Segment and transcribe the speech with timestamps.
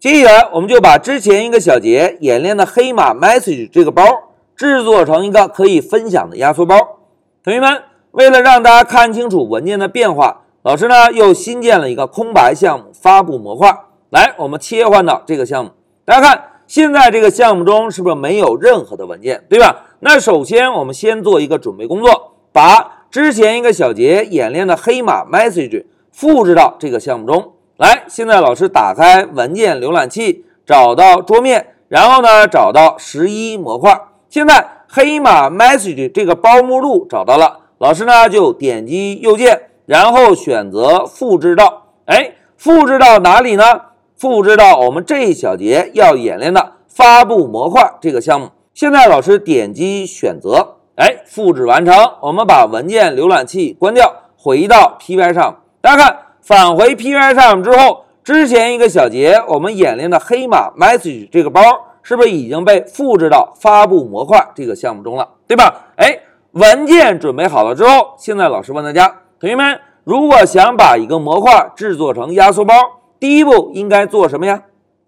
[0.00, 4.04] 接下来，我们就把之前一个小节演练的黑马 message 这个包
[4.54, 7.00] 制作成一个可以分享的压缩包。
[7.42, 13.76] 同学们，为了让大家看清楚文件的变化，老师呢又新建了一个空白项目发布模块。
[14.10, 15.72] 来，我们切换到这个项目，
[16.04, 19.86] 大家看，现在这个项目中是不是没有任何的文件，对吧？
[19.98, 27.54] 那首先我们先做一个准备工作，把之前一个小节演练的黑马 message 复制到这个项目中。
[27.78, 33.96] 来，现在老师打开文件浏览器，找到桌面，然后呢，找到十一模块。
[34.28, 43.82] 现在黑马 message 这个包目录找到了，老师呢就点击右键，然后选择复制到，哎，复制到哪里呢？
[44.16, 48.48] 复制到我们这一小节要演练的发布模块这个项目。
[48.74, 51.94] 现在老师点击选择，哎，复制完成。
[52.22, 56.18] 我们把文件浏览器关掉，回到 PY 上，大家看。
[56.48, 61.60] 返回 PY 上之后，之前一个小节我们演练的黑马 message 这个包
[62.02, 65.88] 是不是已经被复制到发布模块这个项目中了，对吧？
[65.96, 66.20] 哎，
[66.52, 72.74] 文件准备好了之后，现在老师问大家，同学们，如果想把一个模块制作成压缩包，
[73.20, 74.62] 第一步应该做什么呀？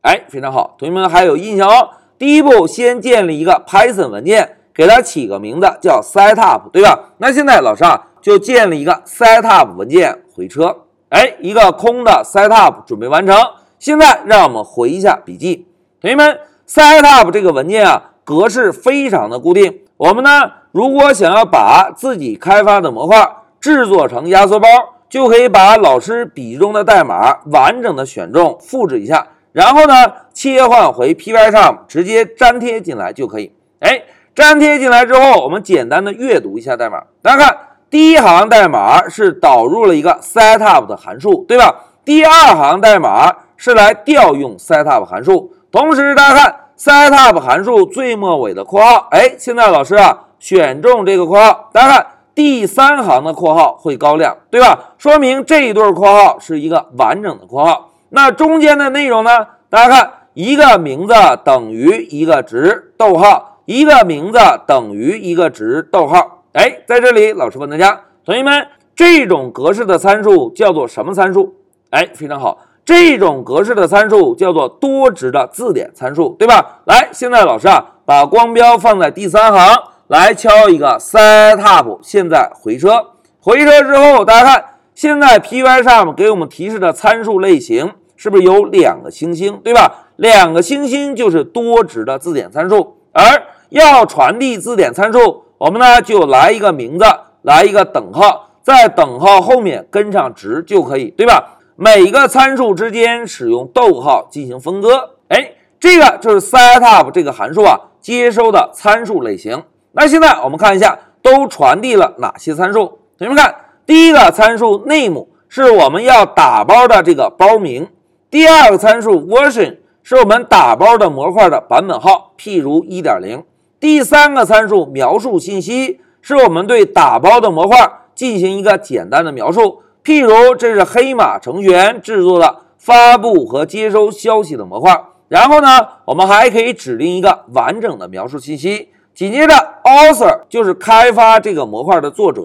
[0.00, 1.90] 哎，非常好，同学们还有印象哦。
[2.16, 7.10] 第一步，先建立一个 Python 文件，给它起个名字叫 setup，对吧？
[7.18, 10.74] 那现在老师啊，就建立一个 setup 文件回车。
[11.08, 13.36] 哎，一个空的 setup 准备完成。
[13.78, 15.68] 现在让我们回一下笔记，
[16.00, 19.82] 同学们，setup 这个文件啊，格式非常的固定。
[19.98, 20.30] 我们呢，
[20.72, 24.68] 如果想要把自己开发的模块制作成压缩包，
[25.08, 29.94] 就可以把老师笔记中的代码完整的选中，复制一下，然后呢，
[30.32, 33.52] 切换回 Py 上，直接粘贴进来就可以。
[33.78, 34.02] 哎，
[34.34, 37.58] 粘贴进来之后，我们简单的阅读一下代码，大家看。
[37.88, 41.74] 第一行代码是导入了一个 setup 的函数，对吧？
[42.04, 45.52] 第二行代码是来调用 setup 函数。
[45.70, 54.94] 同时，大家看 setup 函数最末尾的括号，哎，现在老师啊选中这个括号，大家看第三行的括号会高亮，对吧？
[54.98, 57.90] 说明这一对括号是一个完整的括号。
[58.10, 59.30] 那中间的内容呢？
[59.70, 61.14] 大家看一个名字
[61.44, 66.35] 等于一个值，逗号，一个名字等于一个值，逗号。
[66.56, 71.54] 哎，在这里，老师问大家，同学们，这种格式的参数叫做什么参数？
[71.90, 76.80] 哎，非常好，这种格式的参数叫做多值的字典参数，对吧？
[76.86, 79.76] 来，现在老师啊，把光标放在第三行，
[80.08, 90.06] 来敲一个 setup，现在回车，回车之后，大家看，现在 Py 上面给我们提示的参数类型是不是有两个星星，对吧？
[90.16, 95.42] 两个星星就是多值的字典参数，而要传递字典参数。
[95.58, 97.04] 我们呢就来一个名字，
[97.42, 101.58] 来一个等号，在等号后面跟上值就可以，对吧？
[101.76, 105.10] 每个参数之间使用逗号进行分割。
[105.28, 109.62] 哎，这个就是 setup 这个函数啊接收的参数类型。
[109.92, 112.98] 那现在我们看一下都传递了哪些参数？
[113.18, 113.54] 同学们看，
[113.86, 117.88] 第一个参数 name 是我们要打包的这个包名，
[118.30, 123.42] 第二个参数 version 是我们打包的模块的版本号，譬如一点零。
[123.86, 127.78] 第三个参数描述信息是我们对打包的模块
[128.16, 135.04] 进行一个简单的描述，譬如这是黑马程序员制作的发布和接收消息的模块。
[135.28, 138.88] 然后呢，我们还可以指定一个完整的描述信息。
[139.14, 139.54] 紧接着
[139.84, 142.42] ，author 就是开发这个模块的作者。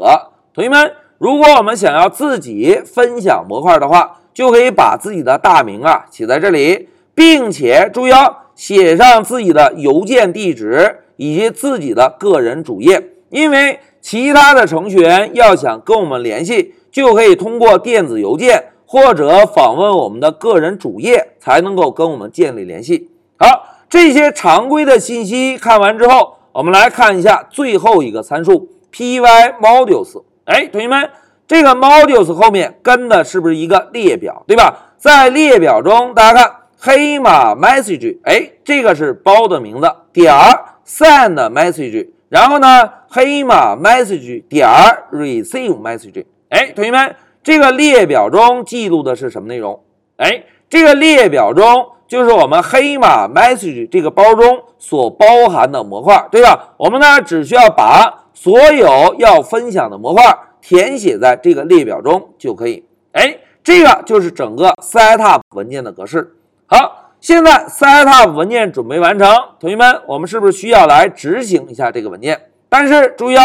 [0.53, 10.98] 同学们，如果我们想要自己分享模块的话，就可以把自己的大名啊写在这里，并且注意哦，写上自己的邮件地址。
[11.18, 23.12] 以及自己的个人主页，因为其他的程序员要想跟我们联系，就可以通过电子邮件或者访问我们的个人主页，才能够跟我们建立联系。
[23.38, 30.24] 好，这些常规的信息看完之后，我们来看一下最后一个参数 pymodules。
[30.46, 31.08] 哎，同学们，
[31.48, 34.96] 这个 modules 后面跟的是不是一个列表，对吧？
[34.98, 36.52] 在列表中，大家看
[36.84, 40.80] 黑马 message，哎，这个是包的名字点儿。
[40.83, 42.68] send message，然后呢，
[43.07, 46.25] 黑马 message 点儿 receive message。
[46.50, 49.80] 哎，同学们，这个列表中记录的是什么内容？
[50.18, 56.74] 哎，这个列表中就是我们黑马 message 这个包中所包含的模块，对吧？
[56.78, 60.24] 我们呢，只需要把所有要分享的模块
[60.60, 62.83] 填写在这个列表中就可以。
[63.12, 66.38] 哎，这个就是整个 setup 文件的格式。
[66.71, 66.97] 好。
[67.19, 72.47] 现在 setup 文件准备完成，同学们，我们是不是需要来执行一下这个文件？
[72.68, 73.44] 但是注意哦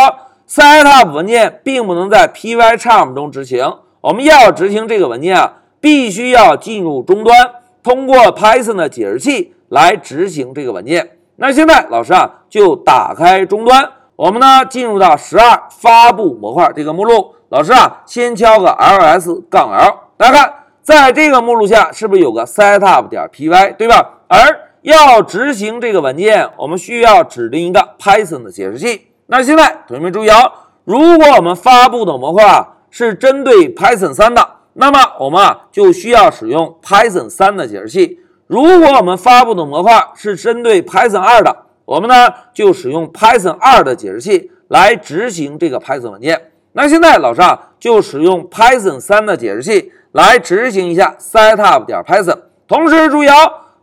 [0.48, 3.70] ，setup 文件并不能在 Pycharm 中执行。
[4.00, 7.36] 我们要执行这个文件啊，必须要进入终端，
[7.82, 11.18] 通过 Python 的解释器来执行这个文件。
[11.36, 17.34] 那现在老师啊就打开终端，我们呢进入到十二发布模块这个目录。
[17.50, 20.54] 老师啊先敲个 ls 杠 l，大家看，
[20.86, 24.20] 在这个目录下是不是有个 setup 点 py 对吧？
[24.28, 24.38] 而
[24.82, 29.08] 要执行这个文件，我们需要指定一个 Python 的解释器。
[29.26, 30.52] 那现在同学们注意哦，
[30.84, 46.52] 如果我们发布的模块是针对 Python 三的，那么我们啊就需要使用 Python 三的解释器；如果我们发布的模块是针对 Python 二的，我们呢就使用 Python 二的解释器来执行这个 Python 文件。
[46.74, 52.38] 那现在老师啊就使用 Python 三的解释器来执行一下 setup 点 Python。
[52.66, 53.34] 同时注意哦，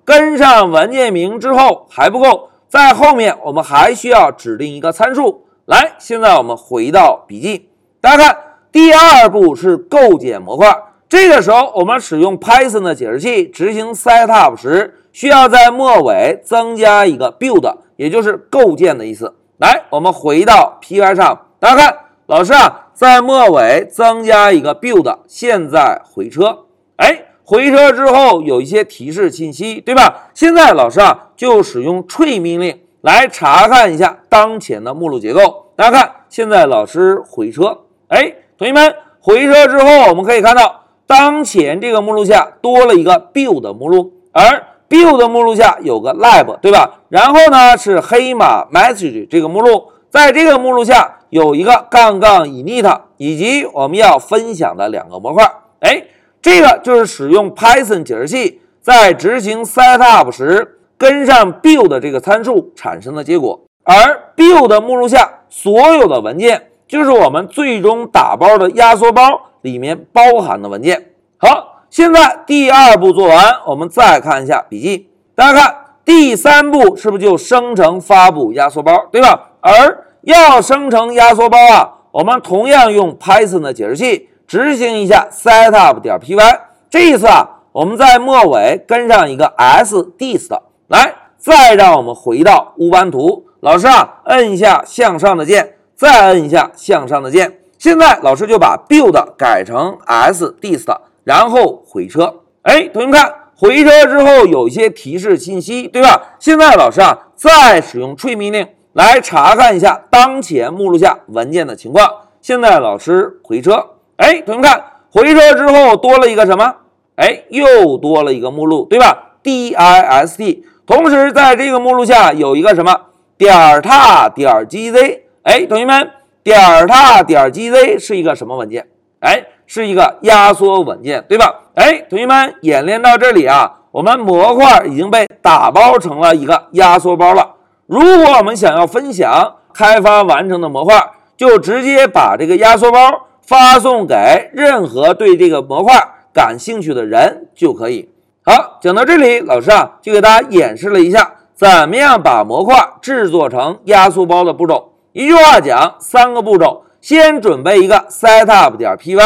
[0.04, 2.50] 跟上文件名之后还不够。
[2.68, 5.46] 在后面，我们还需要指定一个参数。
[5.66, 7.70] 来，现在我们回到笔记，
[8.02, 8.38] 大家看，
[8.72, 10.76] 第二步是构建模块。
[11.08, 19.36] 这个时候，我们使用 Python 的解释器执行 setup 时，需要在末尾增加一个 build，也就是构建的意思。
[19.58, 25.20] 来，我们回到 Py 上，大家看，老师啊，在末尾增加一个 build。
[25.28, 26.66] 现在回车，
[26.98, 27.26] 哎。
[27.46, 30.30] 回车之后有一些提示信息，对吧？
[30.34, 35.66] 现在老师啊就使用 tree 命令来查看一下当前的目录结构。
[35.76, 47.02] 大家看，现在老师回车，哎，同学们回车之后，我们可以看到当前这个目录下多了一个 build 目录，而 build 目录下有个 lab，对吧？
[47.10, 55.44] 然后呢是黑马 message 这个目录，在这个目录下有一个杠杠 init 以及我们要分享的两个模块，
[55.80, 56.04] 哎。
[56.40, 69.22] 这个就是使用 Python 解释器在执行 setup 时跟上 build 这个参数产生的结果，而 build 目录下所有的文件就是我们最终打包的压缩包
[69.62, 71.14] 里面包含的文件。
[71.38, 75.08] 好，现在第二步做完，我们再看一下笔记。
[75.34, 79.53] 大家看第三步是不是就生成发布压缩包，对吧？
[79.64, 84.30] 而要生成压缩包啊，我们同样用 Python 的解释器。
[84.46, 90.50] 执行一下 setup 点 py，这一次啊，我们在末尾跟上一个 sdist，
[90.90, 93.48] 来，再让我们回到乌班图。
[93.62, 97.60] 老师啊，摁一下向上的键，再摁一下向上的键。
[97.80, 102.42] 现在老师就把 build 改成 sdist，然后回车。
[102.64, 106.36] 哎，同学们看，回车之后有一些提示信息，对吧？
[106.38, 112.08] 现在老师啊，再使用 tree 命令来查看一下当前目录下文件的情况。
[112.42, 113.86] 现在老师回车。
[114.18, 116.76] 哎，同学们看，回车之后多了一个什么？
[117.16, 120.64] 哎，又多了一个目录，对吧？dist。
[120.86, 122.96] 同时，在这个目录下有一个什么？
[123.38, 125.22] 点儿踏点儿 gz。
[125.44, 126.12] 哎，同学们，
[126.44, 128.88] 点儿踏点儿 gz 是一个什么文件？
[129.20, 131.62] 哎，是一个压缩文件，对吧？
[131.76, 137.53] 哎，同学们，演练到这里啊，我们模块已经被打包成了一个压缩包了。
[137.86, 143.28] 如果我们想要分享开发完成的模块，就直接把这个压缩包。
[143.46, 145.94] 发送给任何对这个模块
[146.34, 148.10] 感兴趣的人就可以。
[148.46, 154.94] 好，讲到这里，老师啊就给大家演示了一下怎么样把模块制作成压缩包的步骤。
[155.12, 159.18] 一句话讲，三个步骤：先准备一个 setup 点 py，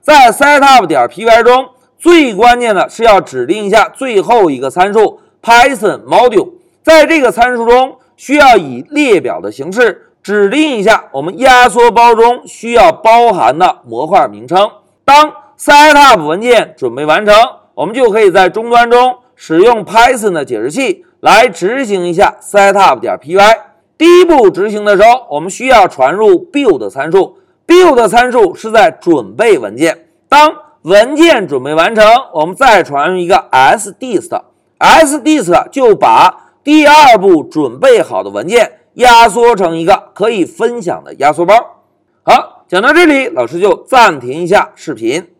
[0.00, 1.66] 在 setup 点 py 中，
[1.98, 6.52] 最关键的是要指定一下最后一个参数 Python module，
[6.84, 10.10] 在这个参数中需要以列表的形式。
[10.22, 14.70] 指定一下我们压缩包中需要包含的模块名称。
[15.04, 17.34] 当 setup 文件准备完成，
[17.74, 23.38] 我们就可以在终端中使用 Python 的解释器来执行一下 setup 点 py。
[23.98, 27.36] 第一步执行的时候，我们需要传入 build 参数。
[27.66, 30.06] build 参数是在准备文件。
[30.28, 34.40] 当文件准备完成，我们再传入一个 sdist。
[34.78, 38.80] sdist 就把第二步准备好的文件。
[38.94, 41.52] 压缩成一个可以分享的压缩包。
[42.22, 45.33] 好，讲到这里，老师就暂停一下视频。